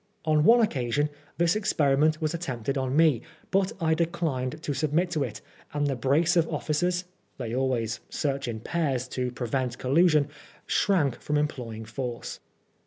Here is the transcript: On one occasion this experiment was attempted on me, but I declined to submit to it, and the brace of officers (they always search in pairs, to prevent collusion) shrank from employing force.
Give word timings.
On 0.25 0.43
one 0.43 0.61
occasion 0.61 1.09
this 1.37 1.55
experiment 1.55 2.19
was 2.19 2.33
attempted 2.33 2.75
on 2.75 2.95
me, 2.95 3.21
but 3.51 3.71
I 3.79 3.93
declined 3.93 4.63
to 4.63 4.73
submit 4.73 5.11
to 5.11 5.23
it, 5.23 5.41
and 5.75 5.85
the 5.85 5.95
brace 5.95 6.35
of 6.35 6.49
officers 6.51 7.03
(they 7.37 7.53
always 7.53 7.99
search 8.09 8.47
in 8.47 8.61
pairs, 8.61 9.07
to 9.09 9.29
prevent 9.29 9.77
collusion) 9.77 10.27
shrank 10.65 11.21
from 11.21 11.37
employing 11.37 11.85
force. 11.85 12.39